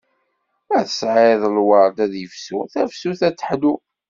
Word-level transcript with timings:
Ma 0.67 0.79
tessiḍ 0.87 1.41
lward 1.55 1.97
ad 2.05 2.13
yefsu, 2.21 2.59
tafsut 2.71 3.21
ad 3.27 3.35
teḥlu. 3.35 3.73